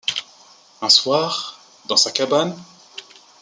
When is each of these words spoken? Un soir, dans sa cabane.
Un 0.81 0.89
soir, 0.89 1.59
dans 1.85 1.95
sa 1.95 2.09
cabane. 2.11 2.55